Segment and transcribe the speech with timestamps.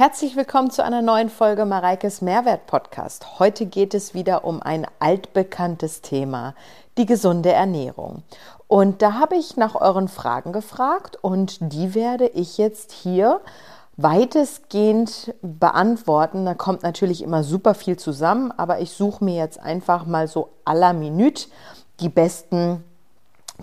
[0.00, 3.38] Herzlich willkommen zu einer neuen Folge Mareikes Mehrwert Podcast.
[3.38, 6.54] Heute geht es wieder um ein altbekanntes Thema,
[6.96, 8.22] die gesunde Ernährung.
[8.66, 13.42] Und da habe ich nach euren Fragen gefragt und die werde ich jetzt hier
[13.98, 16.46] weitestgehend beantworten.
[16.46, 20.48] Da kommt natürlich immer super viel zusammen, aber ich suche mir jetzt einfach mal so
[20.64, 21.48] la Minute
[22.00, 22.82] die besten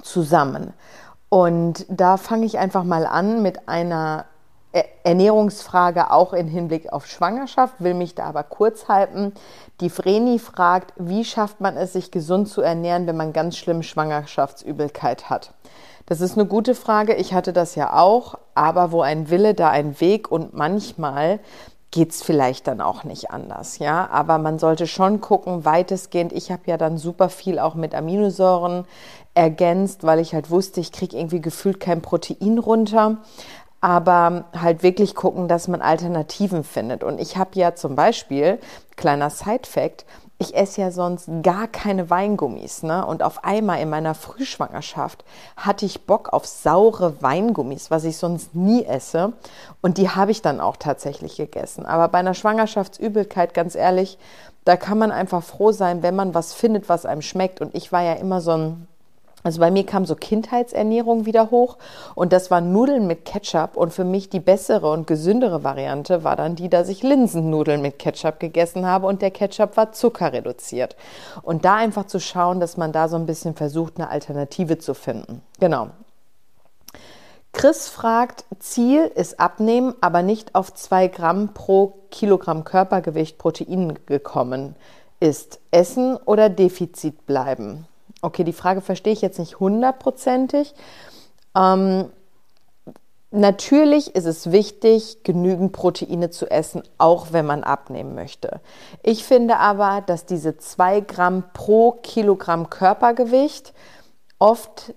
[0.04, 0.76] zusammen.
[1.30, 4.26] Und da fange ich einfach mal an mit einer
[5.04, 9.34] Ernährungsfrage auch in Hinblick auf Schwangerschaft, will mich da aber kurz halten.
[9.80, 13.84] Die Vreni fragt, wie schafft man es, sich gesund zu ernähren, wenn man ganz schlimm
[13.84, 15.54] Schwangerschaftsübelkeit hat?
[16.06, 17.16] Das ist eine gute Frage.
[17.16, 21.40] Ich hatte das ja auch, aber wo ein Wille, da ein Weg und manchmal
[21.92, 24.10] geht es vielleicht dann auch nicht anders, ja.
[24.12, 26.34] Aber man sollte schon gucken, weitestgehend.
[26.34, 28.86] Ich habe ja dann super viel auch mit Aminosäuren
[29.34, 33.18] ergänzt, weil ich halt wusste, ich kriege irgendwie gefühlt kein Protein runter
[33.82, 37.04] aber halt wirklich gucken, dass man Alternativen findet.
[37.04, 38.60] Und ich habe ja zum Beispiel,
[38.96, 40.06] kleiner Side-Fact,
[40.40, 42.84] ich esse ja sonst gar keine Weingummis.
[42.84, 43.06] Ne?
[43.06, 45.24] Und auf einmal in meiner Frühschwangerschaft
[45.56, 49.34] hatte ich Bock auf saure Weingummis, was ich sonst nie esse.
[49.82, 51.86] Und die habe ich dann auch tatsächlich gegessen.
[51.86, 54.20] Aber bei einer Schwangerschaftsübelkeit, ganz ehrlich,
[54.64, 57.60] da kann man einfach froh sein, wenn man was findet, was einem schmeckt.
[57.60, 58.88] Und ich war ja immer so ein
[59.48, 61.78] also bei mir kam so Kindheitsernährung wieder hoch
[62.16, 66.36] und das waren Nudeln mit Ketchup und für mich die bessere und gesündere Variante war
[66.36, 70.98] dann die, dass ich Linsennudeln mit Ketchup gegessen habe und der Ketchup war zuckerreduziert.
[71.44, 74.94] Und da einfach zu schauen, dass man da so ein bisschen versucht, eine Alternative zu
[74.94, 75.42] finden.
[75.62, 75.92] Genau.
[77.54, 84.76] Chris fragt, Ziel ist abnehmen, aber nicht auf zwei Gramm pro Kilogramm Körpergewicht Protein gekommen
[85.22, 85.62] ist.
[85.72, 87.88] Essen oder Defizit bleiben?
[88.22, 90.74] Okay, die Frage verstehe ich jetzt nicht hundertprozentig.
[91.56, 92.10] Ähm,
[93.32, 98.62] natürlich ist es wichtig, genügend Proteine zu essen, auch wenn man abnehmen möchte.
[99.04, 103.74] Ich finde aber, dass diese zwei Gramm pro Kilogramm Körpergewicht
[104.40, 104.94] oft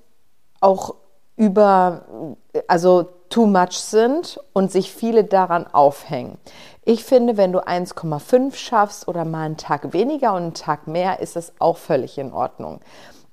[0.61, 0.95] auch
[1.37, 2.37] über,
[2.69, 6.39] also too much sind und sich viele daran aufhängen.
[6.85, 11.21] Ich finde, wenn du 1,5 schaffst oder mal einen Tag weniger und einen Tag mehr,
[11.21, 12.81] ist das auch völlig in Ordnung.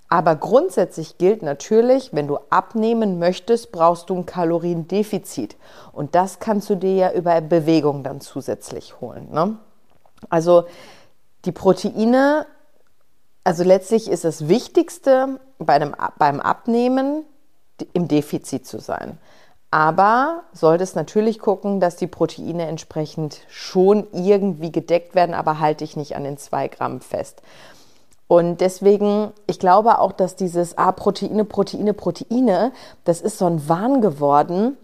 [0.09, 5.58] Aber grundsätzlich gilt natürlich, wenn du abnehmen möchtest, brauchst du ein Kaloriendefizit.
[5.91, 9.29] Und das kannst du dir ja über Bewegung dann zusätzlich holen.
[9.31, 9.58] Ne?
[10.29, 10.66] Also
[11.44, 12.46] die Proteine,
[13.44, 17.25] also letztlich ist das Wichtigste bei einem, beim Abnehmen
[17.94, 19.18] im Defizit zu sein.
[19.69, 25.97] Aber solltest natürlich gucken, dass die Proteine entsprechend schon irgendwie gedeckt werden, aber halte dich
[25.97, 27.41] nicht an den zwei Gramm fest.
[28.28, 32.72] Und deswegen, ich glaube auch, dass dieses ah, Proteine, Proteine, Proteine,
[33.05, 34.78] das ist so ein Wahn geworden,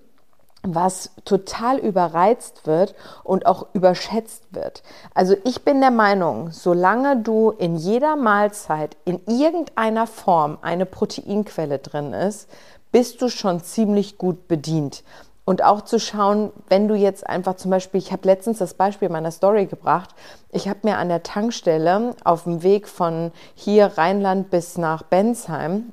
[0.65, 2.95] was total überreizt wird
[3.25, 4.81] und auch überschätzt wird.
[5.13, 11.79] Also ich bin der Meinung, solange du in jeder Mahlzeit in irgendeiner Form eine Proteinquelle
[11.79, 12.49] drin ist,
[12.93, 15.03] bist du schon ziemlich gut bedient.
[15.45, 19.09] Und auch zu schauen, wenn du jetzt einfach zum Beispiel, ich habe letztens das Beispiel
[19.09, 20.11] meiner Story gebracht,
[20.51, 25.91] ich habe mir an der Tankstelle auf dem Weg von hier Rheinland bis nach Bensheim,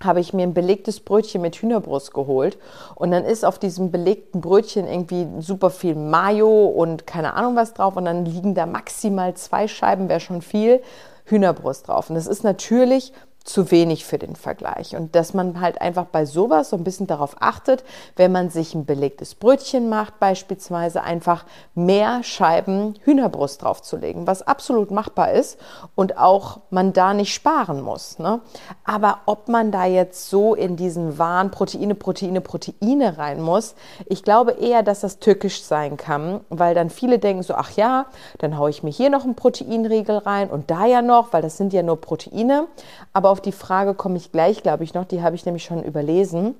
[0.00, 2.56] habe ich mir ein belegtes Brötchen mit Hühnerbrust geholt
[2.94, 7.74] und dann ist auf diesem belegten Brötchen irgendwie super viel Mayo und keine Ahnung was
[7.74, 10.80] drauf und dann liegen da maximal zwei Scheiben, wäre schon viel,
[11.24, 12.10] Hühnerbrust drauf.
[12.10, 13.12] Und das ist natürlich
[13.48, 14.94] zu wenig für den Vergleich.
[14.94, 17.82] Und dass man halt einfach bei sowas so ein bisschen darauf achtet,
[18.16, 21.44] wenn man sich ein belegtes Brötchen macht, beispielsweise einfach
[21.74, 25.58] mehr Scheiben Hühnerbrust draufzulegen, was absolut machbar ist
[25.94, 28.18] und auch man da nicht sparen muss.
[28.18, 28.40] Ne?
[28.84, 33.74] Aber ob man da jetzt so in diesen Wahn Proteine, Proteine, Proteine rein muss,
[34.06, 38.06] ich glaube eher, dass das tückisch sein kann, weil dann viele denken so, ach ja,
[38.38, 41.56] dann haue ich mir hier noch einen Proteinriegel rein und da ja noch, weil das
[41.56, 42.66] sind ja nur Proteine.
[43.14, 45.04] Aber auf auf die Frage komme ich gleich, glaube ich, noch.
[45.04, 46.56] Die habe ich nämlich schon überlesen.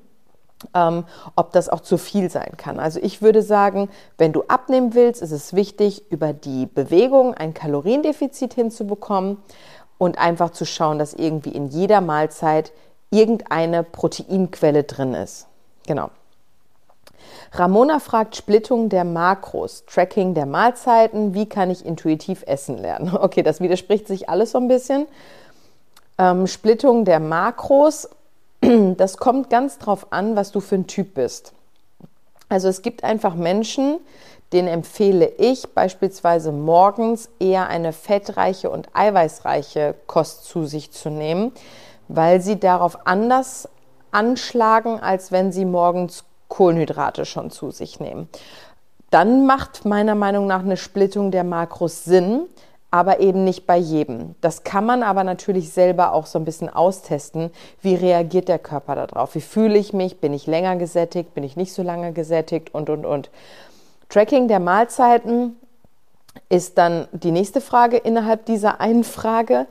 [0.75, 1.05] Ähm,
[1.37, 2.81] ob das auch zu viel sein kann.
[2.81, 7.55] Also ich würde sagen, wenn du abnehmen willst, ist es wichtig, über die Bewegung ein
[7.55, 9.37] Kaloriendefizit hinzubekommen
[9.99, 12.73] und einfach zu schauen, dass irgendwie in jeder Mahlzeit
[13.11, 15.47] irgendeine Proteinquelle drin ist.
[15.87, 16.11] Genau.
[17.53, 23.17] Ramona fragt Splittung der Makros, Tracking der Mahlzeiten, wie kann ich intuitiv essen lernen?
[23.21, 25.07] Okay, das widerspricht sich alles so ein bisschen
[26.19, 28.09] ähm, Splittung der Makros,
[28.61, 31.53] das kommt ganz drauf an, was du für ein Typ bist.
[32.49, 33.99] Also es gibt einfach Menschen,
[34.53, 41.53] denen empfehle ich beispielsweise morgens eher eine fettreiche und eiweißreiche Kost zu sich zu nehmen,
[42.09, 43.69] weil sie darauf anders
[44.11, 48.29] anschlagen, als wenn sie morgens Kohlenhydrate schon zu sich nehmen.
[49.11, 52.43] dann macht meiner Meinung nach eine Splittung der Makros Sinn,
[52.91, 54.35] aber eben nicht bei jedem.
[54.41, 57.51] Das kann man aber natürlich selber auch so ein bisschen austesten.
[57.83, 59.35] Wie reagiert der Körper darauf?
[59.35, 60.21] Wie fühle ich mich?
[60.21, 61.35] Bin ich länger gesättigt?
[61.35, 62.75] Bin ich nicht so lange gesättigt?
[62.75, 63.31] Und, und, und.
[64.09, 65.57] Tracking der Mahlzeiten
[66.49, 69.67] ist dann die nächste Frage innerhalb dieser einen Frage.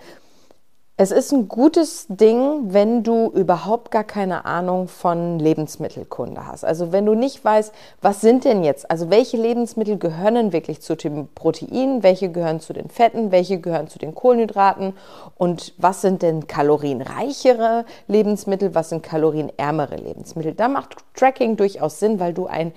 [0.99, 6.65] Es ist ein gutes Ding, wenn du überhaupt gar keine Ahnung von Lebensmittelkunde hast.
[6.65, 7.71] Also wenn du nicht weißt,
[8.01, 12.73] was sind denn jetzt, also welche Lebensmittel gehören wirklich zu den Proteinen, welche gehören zu
[12.73, 14.95] den Fetten, welche gehören zu den Kohlenhydraten
[15.35, 20.55] und was sind denn kalorienreichere Lebensmittel, was sind kalorienärmere Lebensmittel.
[20.55, 22.73] Da macht Tracking durchaus Sinn, weil du ein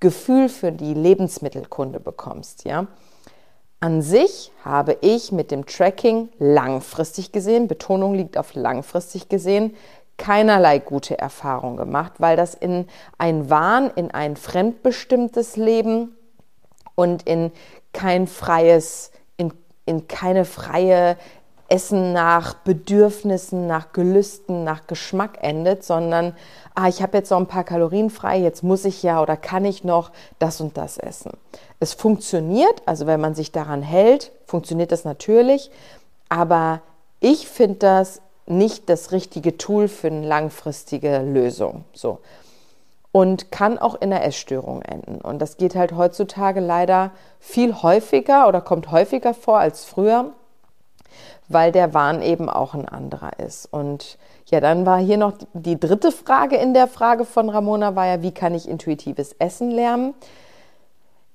[0.00, 2.88] Gefühl für die Lebensmittelkunde bekommst, ja.
[3.82, 9.74] An sich habe ich mit dem Tracking langfristig gesehen, Betonung liegt auf langfristig gesehen,
[10.18, 12.86] keinerlei gute Erfahrung gemacht, weil das in
[13.16, 16.14] ein Wahn, in ein fremdbestimmtes Leben
[16.94, 17.52] und in
[17.94, 19.50] kein freies, in,
[19.86, 21.16] in keine freie
[21.70, 26.34] Essen nach Bedürfnissen, nach Gelüsten, nach Geschmack endet, sondern
[26.74, 29.64] ah, ich habe jetzt noch ein paar Kalorien frei, jetzt muss ich ja oder kann
[29.64, 31.30] ich noch das und das essen.
[31.78, 35.70] Es funktioniert, also wenn man sich daran hält, funktioniert das natürlich,
[36.28, 36.82] aber
[37.20, 41.84] ich finde das nicht das richtige Tool für eine langfristige Lösung.
[41.92, 42.18] So.
[43.12, 45.20] Und kann auch in der Essstörung enden.
[45.20, 50.32] Und das geht halt heutzutage leider viel häufiger oder kommt häufiger vor als früher,
[51.48, 53.66] weil der Wahn eben auch ein anderer ist.
[53.72, 58.06] Und ja, dann war hier noch die dritte Frage in der Frage von Ramona, war
[58.06, 60.14] ja, wie kann ich intuitives Essen lernen?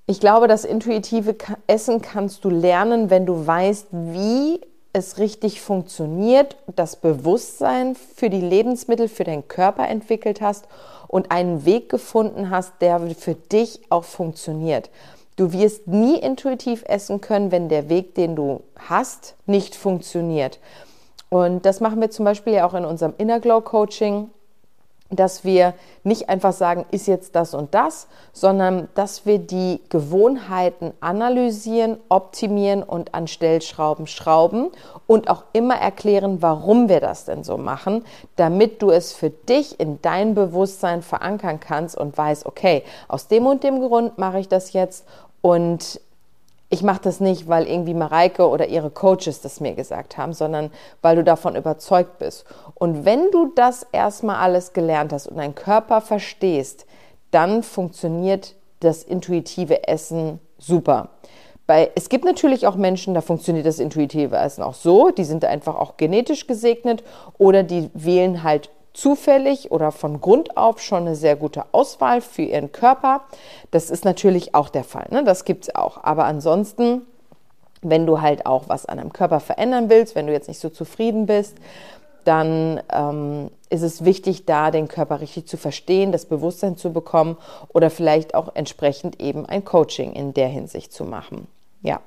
[0.08, 1.36] Ich glaube, das intuitive
[1.66, 4.62] Essen kannst du lernen, wenn du weißt, wie
[4.94, 10.68] es richtig funktioniert, das Bewusstsein für die Lebensmittel, für deinen Körper entwickelt hast
[11.08, 14.90] und einen Weg gefunden hast, der für dich auch funktioniert.
[15.36, 20.60] Du wirst nie intuitiv essen können, wenn der Weg, den du hast, nicht funktioniert.
[21.30, 24.30] Und das machen wir zum Beispiel ja auch in unserem Inner Glow Coaching,
[25.12, 30.94] dass wir nicht einfach sagen, ist jetzt das und das, sondern dass wir die Gewohnheiten
[31.00, 34.72] analysieren, optimieren und an Stellschrauben schrauben
[35.06, 38.04] und auch immer erklären, warum wir das denn so machen,
[38.36, 43.46] damit du es für dich in dein Bewusstsein verankern kannst und weißt, okay, aus dem
[43.46, 45.06] und dem Grund mache ich das jetzt
[45.42, 46.02] und
[46.70, 50.72] ich mache das nicht, weil irgendwie Mareike oder ihre Coaches das mir gesagt haben, sondern
[51.02, 52.46] weil du davon überzeugt bist.
[52.74, 56.86] Und wenn du das erstmal alles gelernt hast und deinen Körper verstehst,
[57.32, 61.10] dann funktioniert das intuitive Essen super.
[61.68, 65.44] Bei, es gibt natürlich auch Menschen, da funktioniert das intuitive Essen auch so, die sind
[65.46, 67.04] einfach auch genetisch gesegnet
[67.40, 72.44] oder die wählen halt zufällig oder von Grund auf schon eine sehr gute Auswahl für
[72.44, 73.22] ihren Körper.
[73.72, 75.24] Das ist natürlich auch der Fall, ne?
[75.24, 76.04] das gibt es auch.
[76.04, 77.02] Aber ansonsten,
[77.82, 80.70] wenn du halt auch was an deinem Körper verändern willst, wenn du jetzt nicht so
[80.70, 81.58] zufrieden bist,
[82.24, 87.38] dann ähm, ist es wichtig, da den Körper richtig zu verstehen, das Bewusstsein zu bekommen
[87.70, 91.48] oder vielleicht auch entsprechend eben ein Coaching in der Hinsicht zu machen.
[91.82, 92.00] Ja.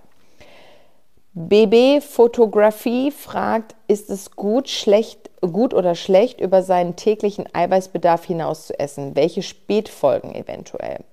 [1.47, 8.67] BB Fotografie fragt, ist es gut, schlecht gut oder schlecht über seinen täglichen Eiweißbedarf hinaus
[8.67, 9.15] zu essen?
[9.15, 11.05] Welche Spätfolgen eventuell?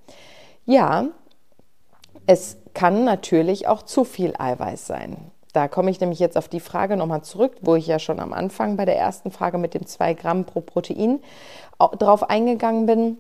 [0.66, 1.06] Ja,
[2.25, 5.32] es kann natürlich auch zu viel Eiweiß sein.
[5.53, 8.34] Da komme ich nämlich jetzt auf die Frage nochmal zurück, wo ich ja schon am
[8.34, 11.22] Anfang bei der ersten Frage mit dem 2 Gramm pro Protein
[11.77, 13.17] drauf eingegangen bin.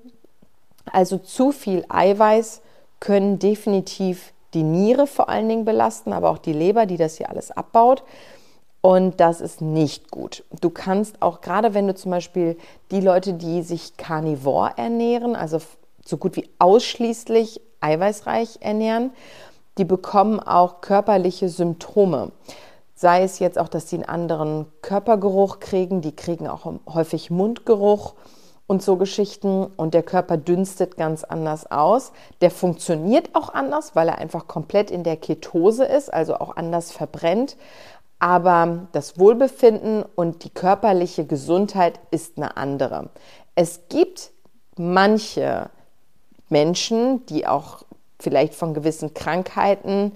[0.91, 2.61] Also zu viel Eiweiß
[2.99, 7.29] können definitiv die Niere vor allen Dingen belasten, aber auch die Leber, die das hier
[7.29, 8.03] alles abbaut.
[8.81, 10.43] Und das ist nicht gut.
[10.61, 12.57] Du kannst auch, gerade wenn du zum Beispiel
[12.91, 15.59] die Leute, die sich karnivor ernähren, also
[16.05, 19.11] so gut wie ausschließlich eiweißreich ernähren,
[19.77, 22.31] die bekommen auch körperliche Symptome.
[22.93, 28.13] Sei es jetzt auch, dass sie einen anderen Körpergeruch kriegen, die kriegen auch häufig Mundgeruch
[28.67, 32.11] und so Geschichten und der Körper dünstet ganz anders aus.
[32.41, 36.91] Der funktioniert auch anders, weil er einfach komplett in der Ketose ist, also auch anders
[36.91, 37.57] verbrennt.
[38.17, 43.09] Aber das Wohlbefinden und die körperliche Gesundheit ist eine andere.
[43.55, 44.31] Es gibt
[44.77, 45.69] manche
[46.49, 47.83] Menschen, die auch
[48.19, 50.13] vielleicht von gewissen Krankheiten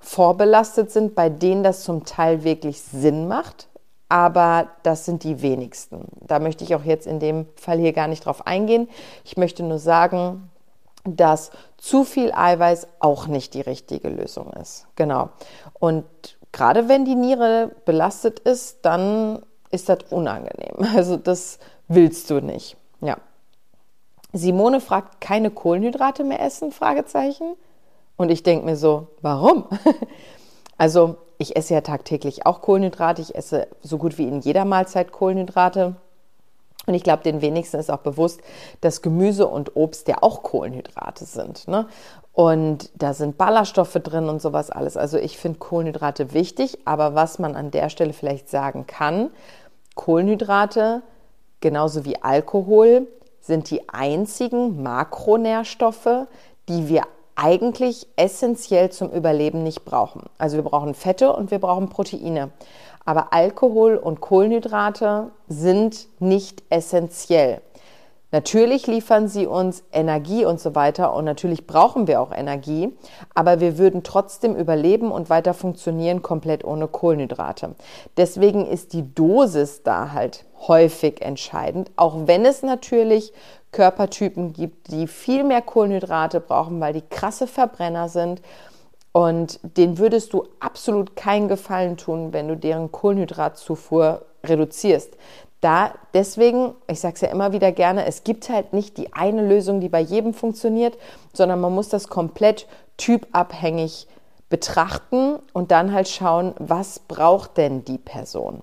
[0.00, 3.69] vorbelastet sind, bei denen das zum Teil wirklich Sinn macht.
[4.10, 6.04] Aber das sind die wenigsten.
[6.20, 8.88] Da möchte ich auch jetzt in dem Fall hier gar nicht drauf eingehen.
[9.24, 10.50] Ich möchte nur sagen,
[11.04, 14.88] dass zu viel Eiweiß auch nicht die richtige Lösung ist.
[14.96, 15.30] Genau.
[15.78, 16.04] Und
[16.50, 20.74] gerade wenn die Niere belastet ist, dann ist das unangenehm.
[20.96, 22.76] Also das willst du nicht.
[23.00, 23.16] Ja.
[24.32, 26.72] Simone fragt, keine Kohlenhydrate mehr essen?
[26.72, 27.54] Fragezeichen.
[28.16, 29.66] Und ich denke mir so, warum?
[30.78, 33.22] also ich esse ja tagtäglich auch Kohlenhydrate.
[33.22, 35.96] Ich esse so gut wie in jeder Mahlzeit Kohlenhydrate.
[36.86, 38.42] Und ich glaube, den wenigsten ist auch bewusst,
[38.82, 41.66] dass Gemüse und Obst ja auch Kohlenhydrate sind.
[41.66, 41.86] Ne?
[42.34, 44.98] Und da sind Ballaststoffe drin und sowas alles.
[44.98, 49.30] Also ich finde Kohlenhydrate wichtig, aber was man an der Stelle vielleicht sagen kann,
[49.94, 51.02] Kohlenhydrate
[51.60, 53.06] genauso wie Alkohol
[53.40, 56.26] sind die einzigen Makronährstoffe,
[56.68, 57.04] die wir
[57.42, 60.24] eigentlich essentiell zum Überleben nicht brauchen.
[60.36, 62.50] Also wir brauchen Fette und wir brauchen Proteine.
[63.04, 67.62] Aber Alkohol und Kohlenhydrate sind nicht essentiell.
[68.32, 72.96] Natürlich liefern sie uns Energie und so weiter und natürlich brauchen wir auch Energie,
[73.34, 77.74] aber wir würden trotzdem überleben und weiter funktionieren komplett ohne Kohlenhydrate.
[78.16, 83.32] Deswegen ist die Dosis da halt häufig entscheidend, auch wenn es natürlich
[83.72, 88.42] Körpertypen gibt, die viel mehr Kohlenhydrate brauchen, weil die krasse Verbrenner sind.
[89.12, 95.16] Und denen würdest du absolut keinen Gefallen tun, wenn du deren Kohlenhydratzufuhr reduzierst.
[95.60, 99.46] Da deswegen, ich sage es ja immer wieder gerne, es gibt halt nicht die eine
[99.46, 100.96] Lösung, die bei jedem funktioniert,
[101.32, 104.06] sondern man muss das komplett typabhängig
[104.48, 108.62] betrachten und dann halt schauen, was braucht denn die Person.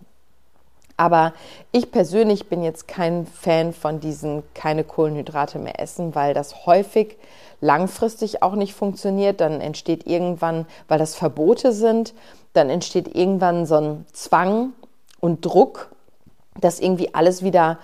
[0.97, 1.33] Aber
[1.71, 7.17] ich persönlich bin jetzt kein Fan von diesen keine Kohlenhydrate mehr essen, weil das häufig
[7.61, 9.39] langfristig auch nicht funktioniert.
[9.39, 12.15] Dann entsteht irgendwann, weil das Verbote sind,
[12.53, 14.73] dann entsteht irgendwann so ein Zwang
[15.19, 15.91] und Druck,
[16.59, 17.77] das irgendwie alles wieder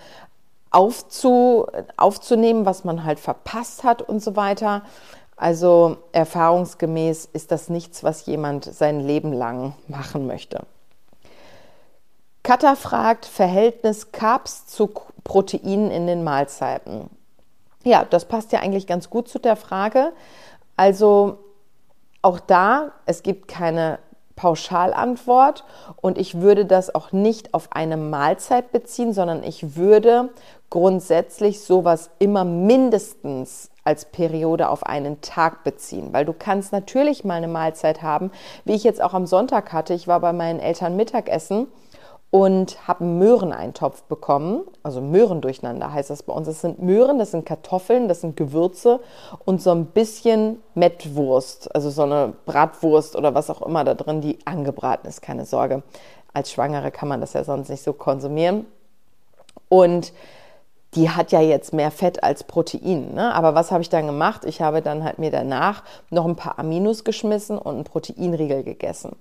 [0.71, 1.67] aufzu,
[1.97, 4.81] aufzunehmen, was man halt verpasst hat und so weiter.
[5.35, 10.65] Also erfahrungsgemäß ist das nichts, was jemand sein Leben lang machen möchte.
[12.43, 14.91] Katha fragt Verhältnis Carbs zu
[15.23, 17.09] Proteinen in den Mahlzeiten.
[17.85, 20.11] Ja, das passt ja eigentlich ganz gut zu der Frage.
[20.75, 21.37] Also
[22.21, 23.99] auch da, es gibt keine
[24.35, 25.63] Pauschalantwort
[26.01, 30.29] und ich würde das auch nicht auf eine Mahlzeit beziehen, sondern ich würde
[30.69, 37.35] grundsätzlich sowas immer mindestens als Periode auf einen Tag beziehen, weil du kannst natürlich mal
[37.35, 38.31] eine Mahlzeit haben,
[38.65, 39.93] wie ich jetzt auch am Sonntag hatte.
[39.93, 41.67] Ich war bei meinen Eltern Mittagessen
[42.33, 44.61] und habe Möhreneintopf bekommen.
[44.81, 46.47] Also Möhren durcheinander heißt das bei uns.
[46.47, 49.01] Das sind Möhren, das sind Kartoffeln, das sind Gewürze
[49.45, 54.21] und so ein bisschen Mettwurst, also so eine Bratwurst oder was auch immer da drin,
[54.21, 55.83] die angebraten ist, keine Sorge.
[56.33, 58.65] Als Schwangere kann man das ja sonst nicht so konsumieren.
[59.69, 60.11] Und
[60.95, 63.13] die hat ja jetzt mehr Fett als Protein.
[63.13, 63.33] Ne?
[63.33, 64.45] Aber was habe ich dann gemacht?
[64.45, 69.15] Ich habe dann halt mir danach noch ein paar Aminos geschmissen und einen Proteinriegel gegessen.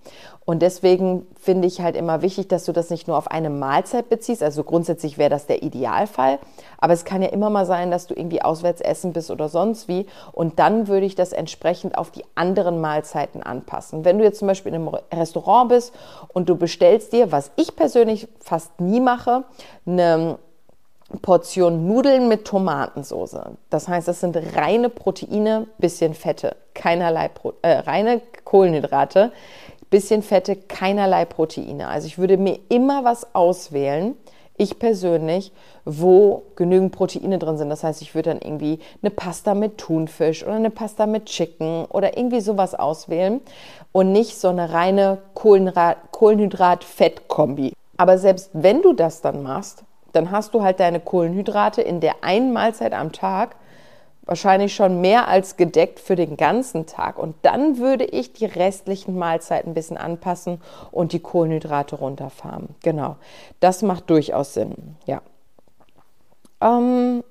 [0.45, 4.09] Und deswegen finde ich halt immer wichtig, dass du das nicht nur auf eine Mahlzeit
[4.09, 4.43] beziehst.
[4.43, 6.39] Also grundsätzlich wäre das der Idealfall.
[6.79, 9.89] Aber es kann ja immer mal sein, dass du irgendwie auswärts essen bist oder sonst
[9.89, 10.07] wie.
[10.33, 14.05] Und dann würde ich das entsprechend auf die anderen Mahlzeiten anpassen.
[14.05, 15.95] Wenn du jetzt zum Beispiel in einem Restaurant bist
[16.33, 19.45] und du bestellst dir, was ich persönlich fast nie mache,
[19.87, 20.39] eine
[21.21, 23.37] Portion Nudeln mit Tomatensauce.
[23.71, 29.33] Das heißt, das sind reine Proteine, bisschen Fette, keinerlei Pro äh, reine Kohlenhydrate,
[29.91, 31.89] bisschen Fette, keinerlei Proteine.
[31.89, 34.17] Also ich würde mir immer was auswählen,
[34.57, 35.53] ich persönlich,
[35.85, 37.71] wo genügend Proteine drin sind.
[37.71, 41.87] Das heißt, ich würde dann irgendwie eine Pasta mit Thunfisch oder eine Pasta mit Chicken
[41.87, 43.41] oder irgendwie sowas auswählen
[43.93, 47.73] und nicht so eine reine Kohlenhydrat-Fett-Kombi.
[47.97, 52.23] Aber selbst wenn du das dann machst, dann hast du halt deine Kohlenhydrate in der
[52.23, 53.57] einen Mahlzeit am Tag
[54.25, 57.19] wahrscheinlich schon mehr als gedeckt für den ganzen Tag.
[57.19, 62.69] Und dann würde ich die restlichen Mahlzeiten ein bisschen anpassen und die Kohlenhydrate runterfahren.
[62.83, 63.17] Genau,
[63.61, 64.97] das macht durchaus Sinn.
[65.07, 65.23] Ja.
[66.61, 67.25] Ähm,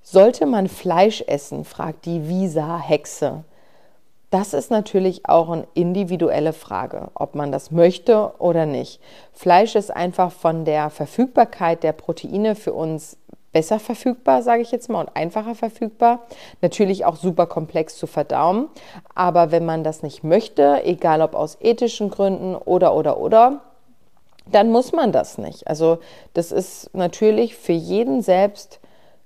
[0.00, 3.44] sollte man Fleisch essen, fragt die Visa-Hexe.
[4.32, 8.98] Das ist natürlich auch eine individuelle Frage, ob man das möchte oder nicht.
[9.34, 13.18] Fleisch ist einfach von der Verfügbarkeit der Proteine für uns
[13.52, 16.20] besser verfügbar, sage ich jetzt mal, und einfacher verfügbar.
[16.62, 18.68] Natürlich auch super komplex zu verdauen.
[19.14, 23.60] Aber wenn man das nicht möchte, egal ob aus ethischen Gründen oder, oder, oder,
[24.46, 25.68] dann muss man das nicht.
[25.68, 25.98] Also
[26.32, 28.80] das ist natürlich für jeden selbst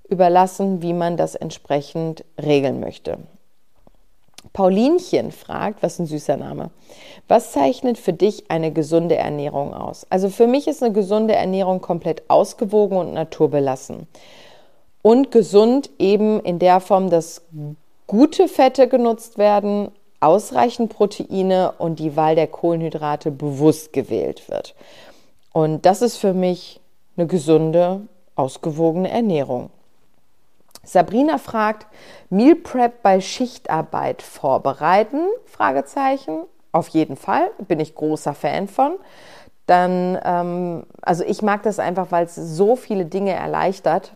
[0.09, 3.19] überlassen, wie man das entsprechend regeln möchte.
[4.57, 6.71] Paulinchen fragt, was ein süßer Name,
[7.27, 10.07] was zeichnet für dich eine gesunde Ernährung aus?
[10.09, 14.07] Also für mich ist eine gesunde Ernährung komplett ausgewogen und naturbelassen.
[15.03, 17.43] Und gesund eben in der Form, dass
[18.07, 24.73] gute Fette genutzt werden, ausreichend Proteine und die Wahl der Kohlenhydrate bewusst gewählt wird.
[25.53, 26.79] Und das ist für mich
[27.15, 29.69] eine gesunde, ausgewogene Ernährung.
[30.87, 31.85] Sabrina fragt,
[32.29, 35.21] Meal Prep bei Schichtarbeit vorbereiten?
[35.45, 36.43] Fragezeichen.
[36.71, 38.93] Auf jeden Fall, bin ich großer Fan von.
[39.65, 44.13] Dann, ähm, also ich mag das einfach, weil es so viele Dinge erleichtert.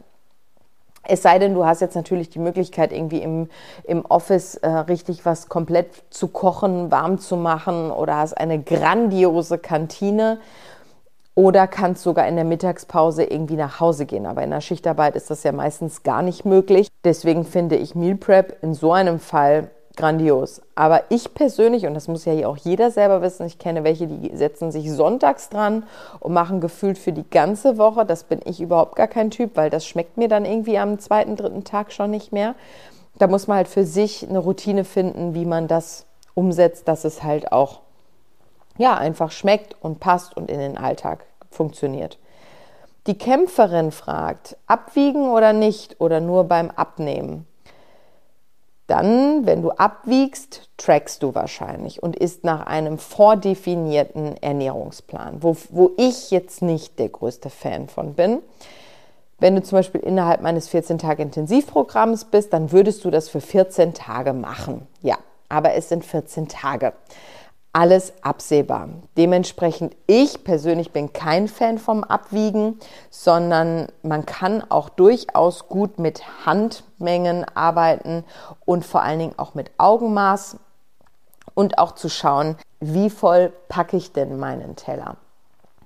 [1.04, 3.50] Es sei denn, du hast jetzt natürlich die Möglichkeit, irgendwie im,
[3.84, 9.58] im Office äh, richtig was komplett zu kochen, warm zu machen oder hast eine grandiose
[9.58, 10.40] Kantine
[11.36, 14.26] oder kannst sogar in der Mittagspause irgendwie nach Hause gehen.
[14.26, 16.90] Aber in der Schichtarbeit ist das ja meistens gar nicht möglich.
[17.04, 20.62] Deswegen finde ich Meal Prep in so einem Fall grandios.
[20.76, 24.08] Aber ich persönlich, und das muss ja hier auch jeder selber wissen, ich kenne welche,
[24.08, 25.84] die setzen sich sonntags dran
[26.20, 28.06] und machen gefühlt für die ganze Woche.
[28.06, 31.36] Das bin ich überhaupt gar kein Typ, weil das schmeckt mir dann irgendwie am zweiten,
[31.36, 32.56] dritten Tag schon nicht mehr.
[33.18, 37.24] Da muss man halt für sich eine Routine finden, wie man das umsetzt, dass es
[37.24, 37.82] halt auch
[38.82, 42.18] ja, einfach schmeckt und passt und in den Alltag funktioniert.
[43.08, 47.48] Die Kämpferin fragt, abwiegen oder nicht oder nur beim Abnehmen?
[48.88, 55.92] Dann, wenn du abwiegst, trackst du wahrscheinlich und isst nach einem vordefinierten Ernährungsplan, wo, wo
[55.98, 58.40] ich jetzt nicht der größte Fan von bin.
[59.40, 64.34] Wenn du zum Beispiel innerhalb meines 14-Tage-Intensivprogramms bist, dann würdest du das für 14 Tage
[64.34, 64.88] machen.
[65.02, 65.18] Ja,
[65.50, 66.94] aber es sind 14 Tage
[67.74, 68.90] alles absehbar.
[69.18, 76.24] Dementsprechend, ich persönlich bin kein Fan vom Abwiegen, sondern man kann auch durchaus gut mit
[76.46, 78.26] Handmengen arbeiten
[78.66, 80.58] und vor allen Dingen auch mit Augenmaß
[81.54, 85.16] und auch zu schauen, wie voll packe ich denn meinen Teller.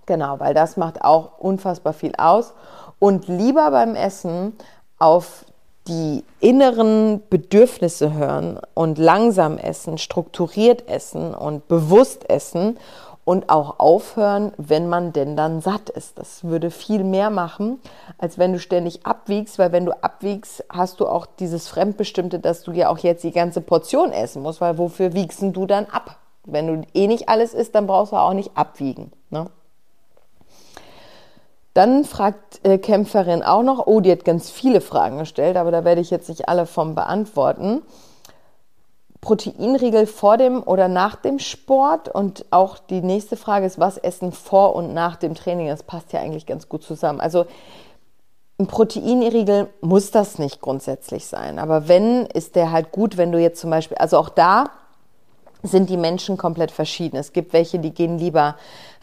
[0.05, 2.53] Genau, weil das macht auch unfassbar viel aus.
[2.99, 4.53] Und lieber beim Essen
[4.99, 5.45] auf
[5.87, 12.77] die inneren Bedürfnisse hören und langsam essen, strukturiert essen und bewusst essen
[13.25, 16.17] und auch aufhören, wenn man denn dann satt ist.
[16.17, 17.79] Das würde viel mehr machen,
[18.17, 22.63] als wenn du ständig abwiegst, weil wenn du abwiegst, hast du auch dieses Fremdbestimmte, dass
[22.63, 26.19] du ja auch jetzt die ganze Portion essen musst, weil wofür wiegst du dann ab?
[26.45, 29.11] Wenn du eh nicht alles isst, dann brauchst du auch nicht abwiegen.
[29.31, 29.47] Ne?
[31.75, 35.83] Dann fragt äh, Kämpferin auch noch, oh, die hat ganz viele Fragen gestellt, aber da
[35.83, 37.81] werde ich jetzt nicht alle vom beantworten.
[39.19, 44.31] Proteinriegel vor dem oder nach dem Sport und auch die nächste Frage ist, was essen
[44.31, 45.67] vor und nach dem Training?
[45.67, 47.19] Das passt ja eigentlich ganz gut zusammen.
[47.19, 47.45] Also
[48.57, 53.37] ein Proteinriegel muss das nicht grundsätzlich sein, aber wenn, ist der halt gut, wenn du
[53.37, 54.69] jetzt zum Beispiel, also auch da
[55.67, 57.17] sind die Menschen komplett verschieden.
[57.17, 58.55] Es gibt welche, die gehen lieber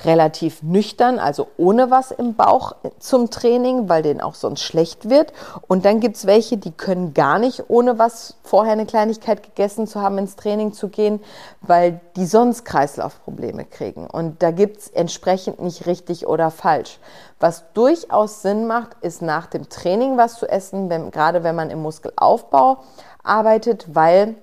[0.05, 5.33] relativ nüchtern, also ohne was im Bauch zum Training, weil denen auch sonst schlecht wird.
[5.68, 9.87] Und dann gibt es welche, die können gar nicht, ohne was vorher eine Kleinigkeit gegessen
[9.87, 11.20] zu haben, ins Training zu gehen,
[11.61, 14.07] weil die sonst Kreislaufprobleme kriegen.
[14.07, 16.98] Und da gibt es entsprechend nicht richtig oder falsch.
[17.38, 21.70] Was durchaus Sinn macht, ist nach dem Training was zu essen, wenn, gerade wenn man
[21.70, 22.79] im Muskelaufbau
[23.22, 24.37] arbeitet, weil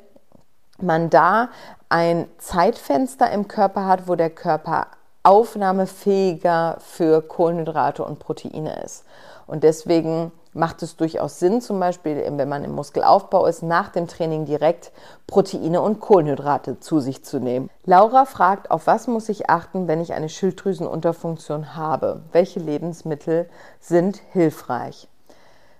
[0.82, 1.50] man da
[1.90, 4.88] ein Zeitfenster im Körper hat, wo der Körper
[5.24, 9.04] aufnahmefähiger für Kohlenhydrate und Proteine ist.
[9.48, 14.08] Und deswegen macht es durchaus Sinn, zum Beispiel, wenn man im Muskelaufbau ist, nach dem
[14.08, 14.92] Training direkt
[15.28, 17.70] Proteine und Kohlenhydrate zu sich zu nehmen.
[17.86, 22.22] Laura fragt, auf was muss ich achten, wenn ich eine Schilddrüsenunterfunktion habe?
[22.32, 23.50] Welche Lebensmittel
[23.80, 25.08] sind hilfreich?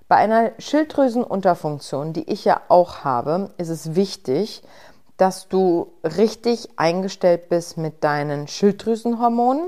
[0.08, 4.64] Bei einer Schilddrüsenunterfunktion, die ich ja auch habe, ist es wichtig,
[5.20, 9.68] dass du richtig eingestellt bist mit deinen Schilddrüsenhormonen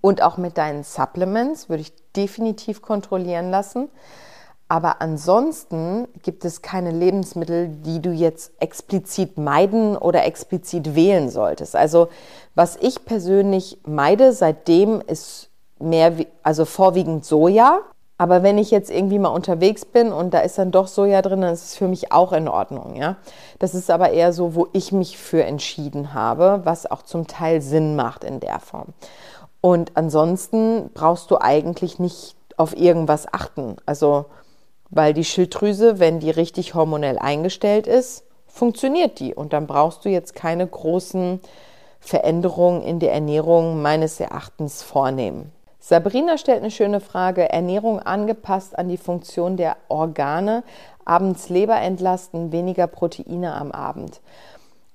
[0.00, 3.90] und auch mit deinen Supplements, würde ich definitiv kontrollieren lassen.
[4.66, 11.76] Aber ansonsten gibt es keine Lebensmittel, die du jetzt explizit meiden oder explizit wählen solltest.
[11.76, 12.08] Also
[12.54, 17.80] was ich persönlich meide seitdem ist mehr, also vorwiegend Soja.
[18.20, 21.40] Aber wenn ich jetzt irgendwie mal unterwegs bin und da ist dann doch Soja drin,
[21.40, 23.16] dann ist es für mich auch in Ordnung, ja.
[23.60, 27.62] Das ist aber eher so, wo ich mich für entschieden habe, was auch zum Teil
[27.62, 28.88] Sinn macht in der Form.
[29.60, 33.76] Und ansonsten brauchst du eigentlich nicht auf irgendwas achten.
[33.86, 34.26] Also,
[34.90, 39.34] weil die Schilddrüse, wenn die richtig hormonell eingestellt ist, funktioniert die.
[39.34, 41.40] Und dann brauchst du jetzt keine großen
[42.00, 45.52] Veränderungen in der Ernährung meines Erachtens vornehmen.
[45.80, 47.50] Sabrina stellt eine schöne Frage.
[47.50, 50.64] Ernährung angepasst an die Funktion der Organe.
[51.04, 54.20] Abends Leber entlasten, weniger Proteine am Abend.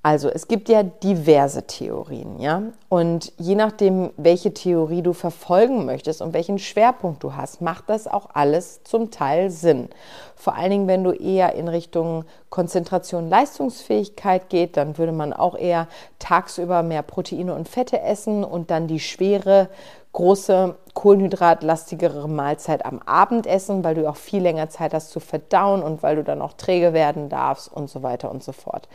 [0.06, 2.62] Also es gibt ja diverse Theorien, ja.
[2.90, 8.08] Und je nachdem, welche Theorie du verfolgen möchtest und welchen Schwerpunkt du hast, macht das
[8.08, 9.88] auch alles zum Teil Sinn.
[10.36, 15.56] Vor allen Dingen, wenn du eher in Richtung Konzentration, Leistungsfähigkeit geht, dann würde man auch
[15.56, 15.88] eher
[16.20, 19.70] tagsüber mehr Proteine und Fette essen und dann die schwere,
[20.14, 25.84] große, kohlenhydratlastigere Mahlzeit am Abend essen, weil du auch viel länger Zeit hast zu verdauen
[25.84, 28.88] und weil du dann auch träge werden darfst und so weiter und so fort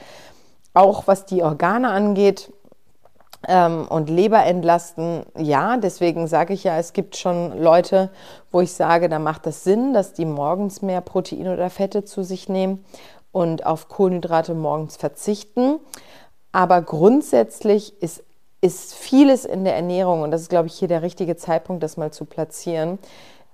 [0.79, 2.53] auch was die Organe angeht
[3.47, 8.11] ähm, und Leber entlasten, ja, deswegen sage ich ja, es gibt schon Leute,
[8.53, 12.23] wo ich sage, da macht das Sinn, dass die morgens mehr Proteine oder Fette zu
[12.23, 12.85] sich nehmen
[13.33, 15.81] und auf Kohlenhydrate morgens verzichten.
[16.53, 18.25] Aber grundsätzlich ist,
[18.61, 21.97] ist vieles in der Ernährung, und das ist, glaube ich, hier der richtige Zeitpunkt, das
[21.97, 22.99] mal zu platzieren.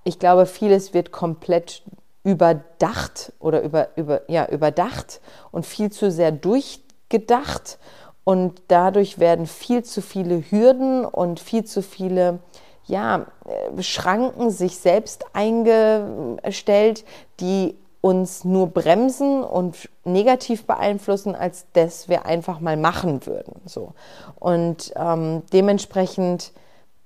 [0.05, 1.83] Ich glaube, vieles wird komplett
[2.25, 7.79] überdacht oder über, über, ja, überdacht und viel zu sehr durch gedacht
[8.25, 12.39] und dadurch werden viel zu viele Hürden und viel zu viele
[12.87, 17.05] ja, äh, Schranken sich selbst eingestellt,
[17.41, 23.63] die uns nur bremsen und negativ beeinflussen, als dass wir einfach mal machen würden.
[23.65, 23.95] So.
[24.39, 26.53] Und ähm, dementsprechend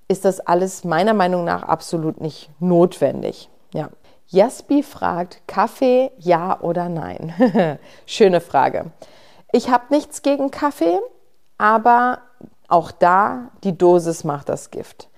[0.08, 3.48] ist das alles meiner Meinung nach absolut nicht notwendig.
[3.72, 3.90] Ja.
[4.26, 7.78] Jaspi fragt, Kaffee ja oder nein?
[8.04, 8.86] Schöne Frage.
[9.52, 10.98] Ich habe nichts gegen Kaffee,
[11.58, 12.18] aber
[12.66, 15.08] auch da, die Dosis macht das Gift.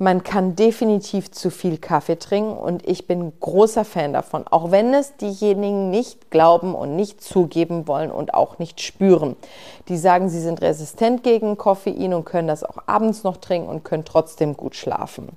[0.00, 4.94] Man kann definitiv zu viel Kaffee trinken und ich bin großer Fan davon, auch wenn
[4.94, 9.34] es diejenigen nicht glauben und nicht zugeben wollen und auch nicht spüren.
[9.88, 13.82] Die sagen, sie sind resistent gegen Koffein und können das auch abends noch trinken und
[13.82, 15.30] können trotzdem gut schlafen.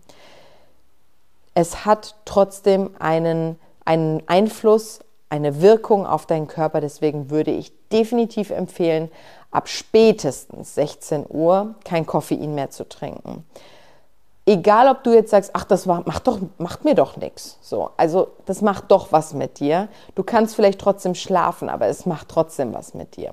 [1.56, 5.00] Es hat trotzdem einen, einen Einfluss
[5.32, 6.82] eine Wirkung auf deinen Körper.
[6.82, 9.10] Deswegen würde ich definitiv empfehlen,
[9.50, 13.44] ab spätestens 16 Uhr kein Koffein mehr zu trinken.
[14.46, 17.60] Egal, ob du jetzt sagst, ach, das macht, doch, macht mir doch nichts.
[17.62, 19.88] So, also das macht doch was mit dir.
[20.16, 23.32] Du kannst vielleicht trotzdem schlafen, aber es macht trotzdem was mit dir.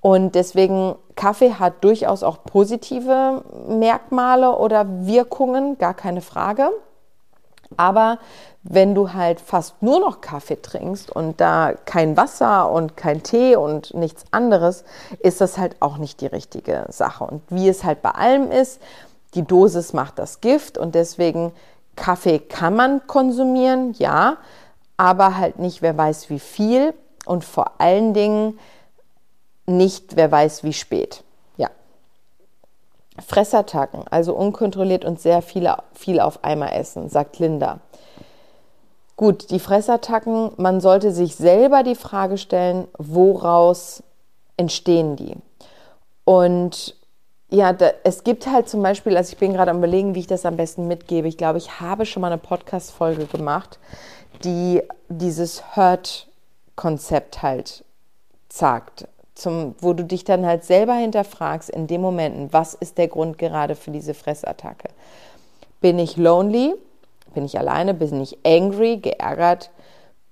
[0.00, 6.70] Und deswegen, Kaffee hat durchaus auch positive Merkmale oder Wirkungen, gar keine Frage.
[7.76, 8.18] Aber
[8.62, 13.56] wenn du halt fast nur noch Kaffee trinkst und da kein Wasser und kein Tee
[13.56, 14.84] und nichts anderes,
[15.20, 17.24] ist das halt auch nicht die richtige Sache.
[17.24, 18.80] Und wie es halt bei allem ist,
[19.34, 21.52] die Dosis macht das Gift und deswegen
[21.96, 24.38] Kaffee kann man konsumieren, ja,
[24.96, 26.94] aber halt nicht, wer weiß wie viel
[27.26, 28.58] und vor allen Dingen
[29.66, 31.22] nicht, wer weiß wie spät.
[31.56, 31.70] Ja.
[33.24, 37.80] Fressattacken, also unkontrolliert und sehr viel, viel auf einmal essen, sagt Linda.
[39.16, 44.02] Gut, die Fressattacken, man sollte sich selber die Frage stellen, woraus
[44.56, 45.36] entstehen die?
[46.24, 46.96] Und
[47.50, 50.26] ja, da, es gibt halt zum Beispiel, also ich bin gerade am überlegen, wie ich
[50.26, 51.26] das am besten mitgebe.
[51.26, 53.78] Ich glaube, ich habe schon mal eine Podcast-Folge gemacht,
[54.44, 57.84] die dieses Hurt-Konzept halt
[58.48, 59.08] sagt.
[59.34, 63.38] Zum, wo du dich dann halt selber hinterfragst in den Momenten, was ist der Grund
[63.38, 64.90] gerade für diese Fressattacke?
[65.80, 66.74] Bin ich lonely?
[67.34, 67.94] Bin ich alleine?
[67.94, 69.70] Bin ich angry, geärgert?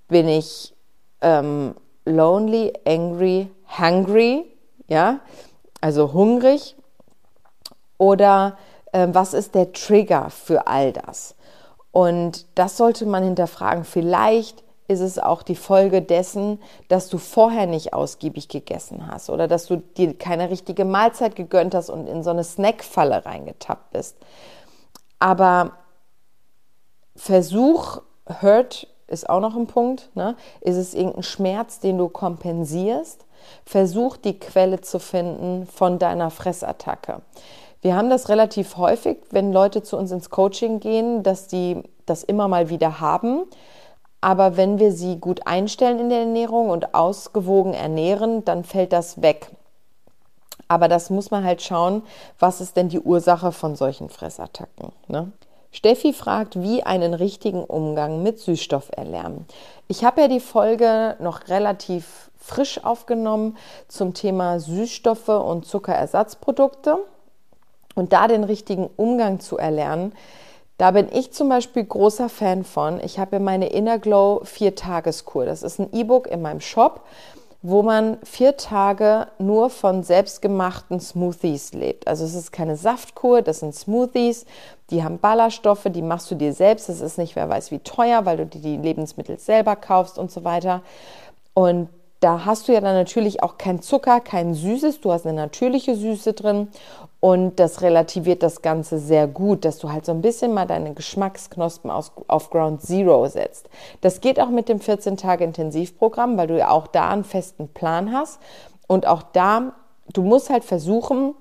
[0.08, 0.74] Bin ich
[1.22, 4.44] ähm, lonely, angry, hungry?
[4.88, 5.20] Ja,
[5.80, 6.76] also hungrig?
[7.98, 8.56] Oder
[8.92, 11.34] äh, was ist der Trigger für all das?
[11.90, 13.84] Und das sollte man hinterfragen.
[13.84, 19.46] Vielleicht ist es auch die Folge dessen, dass du vorher nicht ausgiebig gegessen hast oder
[19.46, 24.16] dass du dir keine richtige Mahlzeit gegönnt hast und in so eine Snackfalle reingetappt bist.
[25.18, 25.72] Aber
[27.16, 28.00] Versuch,
[28.40, 30.36] Hurt ist auch noch ein Punkt, ne?
[30.60, 33.26] ist es irgendein Schmerz, den du kompensierst?
[33.64, 37.22] Versuch die Quelle zu finden von deiner Fressattacke.
[37.80, 42.24] Wir haben das relativ häufig, wenn Leute zu uns ins Coaching gehen, dass die das
[42.24, 43.44] immer mal wieder haben.
[44.20, 49.22] Aber wenn wir sie gut einstellen in der Ernährung und ausgewogen ernähren, dann fällt das
[49.22, 49.50] weg.
[50.66, 52.02] Aber das muss man halt schauen,
[52.38, 54.92] was ist denn die Ursache von solchen Fressattacken.
[55.06, 55.32] Ne?
[55.70, 59.46] Steffi fragt, wie einen richtigen Umgang mit Süßstoff erlernen.
[59.86, 66.98] Ich habe ja die Folge noch relativ frisch aufgenommen zum Thema Süßstoffe und Zuckerersatzprodukte.
[67.98, 70.12] Und da den richtigen Umgang zu erlernen,
[70.76, 73.00] da bin ich zum Beispiel großer Fan von.
[73.02, 75.44] Ich habe ja meine Inner Glow Vier-Tageskur.
[75.44, 77.02] Das ist ein E-Book in meinem Shop
[77.60, 82.06] wo man vier Tage nur von selbstgemachten Smoothies lebt.
[82.06, 84.46] Also es ist keine Saftkur, das sind Smoothies,
[84.90, 86.88] die haben Ballaststoffe, die machst du dir selbst.
[86.88, 90.30] Das ist nicht, wer weiß wie teuer, weil du dir die Lebensmittel selber kaufst und
[90.30, 90.82] so weiter.
[91.52, 91.88] Und
[92.20, 95.94] da hast du ja dann natürlich auch kein Zucker, kein Süßes, du hast eine natürliche
[95.94, 96.68] Süße drin
[97.20, 100.94] und das relativiert das Ganze sehr gut, dass du halt so ein bisschen mal deine
[100.94, 103.68] Geschmacksknospen aus, auf Ground Zero setzt.
[104.00, 108.40] Das geht auch mit dem 14-Tage-Intensivprogramm, weil du ja auch da einen festen Plan hast.
[108.86, 109.72] Und auch da,
[110.12, 111.34] du musst halt versuchen,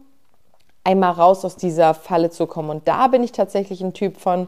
[0.84, 2.72] einmal raus aus dieser Falle zu kommen.
[2.72, 4.48] Und da bin ich tatsächlich ein Typ von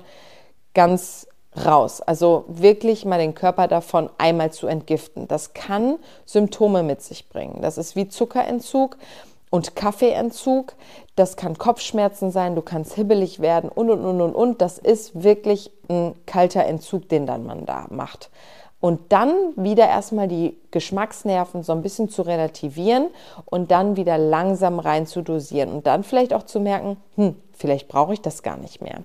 [0.74, 2.02] ganz raus.
[2.02, 5.28] Also wirklich mal den Körper davon einmal zu entgiften.
[5.28, 7.60] Das kann Symptome mit sich bringen.
[7.62, 8.98] Das ist wie Zuckerentzug
[9.50, 10.74] und Kaffeeentzug.
[11.16, 14.62] Das kann Kopfschmerzen sein, du kannst hibbelig werden und, und, und, und, und.
[14.62, 18.30] Das ist wirklich ein kalter Entzug, den dann man da macht.
[18.82, 23.08] Und dann wieder erstmal die Geschmacksnerven so ein bisschen zu relativieren
[23.44, 27.90] und dann wieder langsam rein zu dosieren und dann vielleicht auch zu merken, hm, vielleicht
[27.90, 29.00] brauche ich das gar nicht mehr.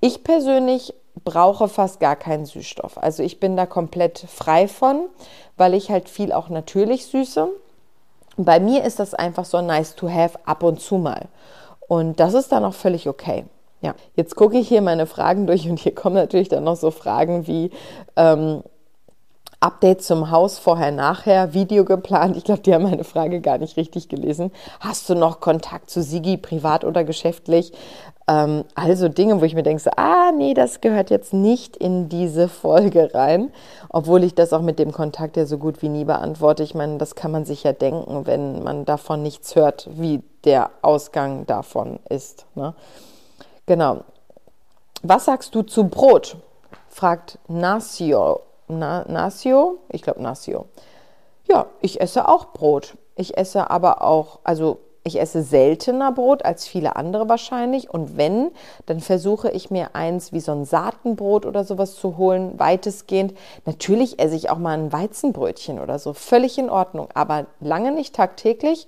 [0.00, 2.98] Ich persönlich brauche fast gar keinen Süßstoff.
[2.98, 5.06] Also ich bin da komplett frei von,
[5.56, 7.48] weil ich halt viel auch natürlich süße.
[8.36, 11.28] Bei mir ist das einfach so nice to have ab und zu mal.
[11.86, 13.44] Und das ist dann auch völlig okay.
[13.80, 16.90] Ja, jetzt gucke ich hier meine Fragen durch und hier kommen natürlich dann noch so
[16.90, 17.70] Fragen wie
[18.16, 18.62] ähm,
[19.60, 22.36] Update zum Haus vorher, nachher, Video geplant.
[22.36, 24.52] Ich glaube, die haben meine Frage gar nicht richtig gelesen.
[24.80, 27.72] Hast du noch Kontakt zu Sigi, privat oder geschäftlich?
[28.26, 32.08] Ähm, also Dinge, wo ich mir denke, so, ah, nee, das gehört jetzt nicht in
[32.08, 33.52] diese Folge rein,
[33.90, 36.62] obwohl ich das auch mit dem Kontakt ja so gut wie nie beantworte.
[36.62, 40.70] Ich meine, das kann man sich ja denken, wenn man davon nichts hört, wie der
[40.82, 42.46] Ausgang davon ist.
[42.54, 42.74] Ne?
[43.66, 44.00] Genau.
[45.02, 46.36] Was sagst du zu Brot?
[46.88, 48.40] fragt Nasio.
[48.68, 49.78] Na, Nasio?
[49.90, 50.66] Ich glaube Nasio.
[51.46, 52.96] Ja, ich esse auch Brot.
[53.16, 57.90] Ich esse aber auch, also ich esse seltener Brot als viele andere wahrscheinlich.
[57.90, 58.50] Und wenn,
[58.86, 63.34] dann versuche ich mir eins wie so ein Saatenbrot oder sowas zu holen, weitestgehend.
[63.66, 68.14] Natürlich esse ich auch mal ein Weizenbrötchen oder so, völlig in Ordnung, aber lange nicht
[68.14, 68.86] tagtäglich.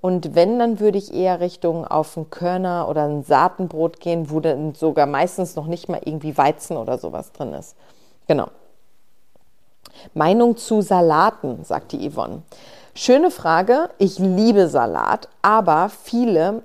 [0.00, 4.40] Und wenn, dann würde ich eher Richtung auf ein Körner oder ein Saatenbrot gehen, wo
[4.40, 7.76] dann sogar meistens noch nicht mal irgendwie Weizen oder sowas drin ist.
[8.26, 8.48] Genau.
[10.14, 12.42] Meinung zu Salaten, sagt die Yvonne.
[13.00, 13.90] Schöne Frage.
[13.98, 16.64] Ich liebe Salat, aber viele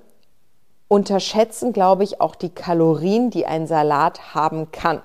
[0.88, 5.04] unterschätzen, glaube ich, auch die Kalorien, die ein Salat haben kann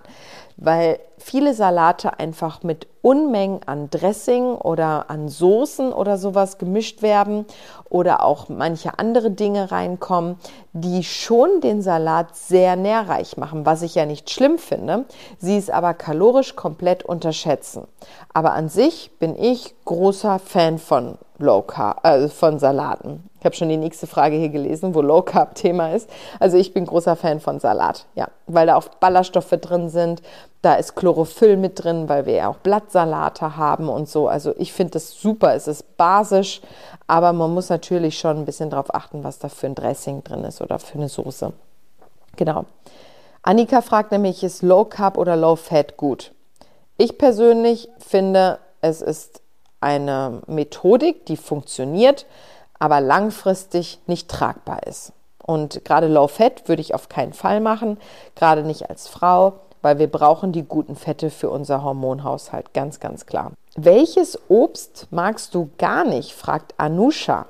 [0.59, 7.47] weil viele Salate einfach mit Unmengen an Dressing oder an Soßen oder sowas gemischt werden
[7.89, 10.37] oder auch manche andere Dinge reinkommen,
[10.73, 15.05] die schon den Salat sehr nährreich machen, was ich ja nicht schlimm finde,
[15.39, 17.87] sie es aber kalorisch komplett unterschätzen.
[18.35, 23.31] Aber an sich bin ich großer Fan von Low Carb, äh, von Salaten.
[23.39, 26.11] Ich habe schon die nächste Frage hier gelesen, wo Low Carb Thema ist.
[26.41, 30.21] Also ich bin großer Fan von Salat, ja, weil da auch Ballaststoffe drin sind,
[30.62, 34.29] da ist Chlorophyll mit drin, weil wir ja auch Blattsalate haben und so.
[34.29, 36.61] Also ich finde das super, es ist basisch,
[37.07, 40.44] aber man muss natürlich schon ein bisschen darauf achten, was da für ein Dressing drin
[40.44, 41.53] ist oder für eine Soße.
[42.37, 42.64] Genau.
[43.42, 46.33] Annika fragt nämlich, ist Low Carb oder Low Fat gut?
[46.97, 49.40] Ich persönlich finde, es ist
[49.81, 52.27] eine Methodik, die funktioniert,
[52.81, 55.12] aber langfristig nicht tragbar ist.
[55.47, 57.99] Und gerade Low Fat würde ich auf keinen Fall machen,
[58.35, 63.27] gerade nicht als Frau weil wir brauchen die guten Fette für unser Hormonhaushalt, ganz, ganz
[63.27, 63.53] klar.
[63.77, 66.33] Welches Obst magst du gar nicht?
[66.33, 67.47] fragt Anusha.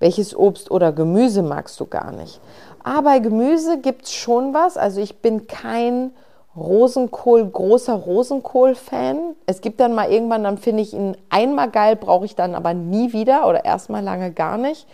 [0.00, 2.40] Welches Obst oder Gemüse magst du gar nicht?
[2.82, 4.76] Ah, bei Gemüse gibt es schon was.
[4.78, 6.12] Also ich bin kein
[6.56, 9.36] Rosenkohl, großer Rosenkohl-Fan.
[9.46, 12.74] Es gibt dann mal irgendwann, dann finde ich ihn einmal geil, brauche ich dann aber
[12.74, 14.86] nie wieder oder erstmal lange gar nicht.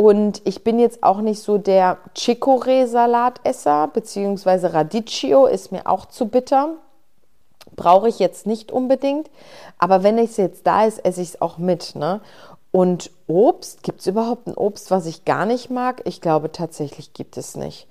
[0.00, 6.28] Und ich bin jetzt auch nicht so der Chicorée-Salatesser, beziehungsweise Radicchio ist mir auch zu
[6.28, 6.74] bitter.
[7.74, 9.28] Brauche ich jetzt nicht unbedingt.
[9.76, 11.96] Aber wenn es jetzt da ist, esse ich es auch mit.
[11.96, 12.20] Ne?
[12.70, 16.02] Und Obst, gibt es überhaupt ein Obst, was ich gar nicht mag?
[16.04, 17.88] Ich glaube tatsächlich gibt es nicht.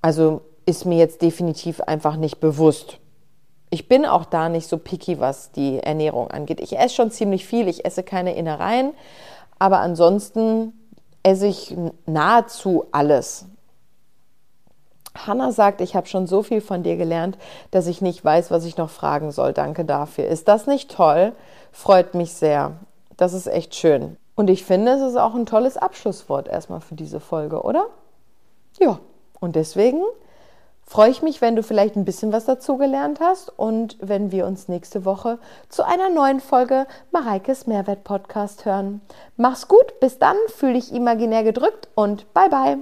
[0.00, 2.98] Also ist mir jetzt definitiv einfach nicht bewusst.
[3.70, 6.60] Ich bin auch da nicht so picky, was die Ernährung angeht.
[6.60, 8.92] Ich esse schon ziemlich viel, ich esse keine Innereien,
[9.58, 10.77] aber ansonsten
[11.28, 13.46] esse ich nahezu alles.
[15.14, 17.38] Hanna sagt, ich habe schon so viel von dir gelernt,
[17.70, 19.52] dass ich nicht weiß, was ich noch fragen soll.
[19.52, 20.26] Danke dafür.
[20.26, 21.32] Ist das nicht toll?
[21.72, 22.76] Freut mich sehr.
[23.16, 24.16] Das ist echt schön.
[24.36, 27.86] Und ich finde, es ist auch ein tolles Abschlusswort erstmal für diese Folge, oder?
[28.78, 29.00] Ja,
[29.40, 30.02] und deswegen
[30.88, 34.68] freue ich mich, wenn du vielleicht ein bisschen was dazugelernt hast und wenn wir uns
[34.68, 39.02] nächste Woche zu einer neuen Folge Mareikes Mehrwert Podcast hören.
[39.36, 42.78] Mach's gut, bis dann, fühl dich imaginär gedrückt und bye bye.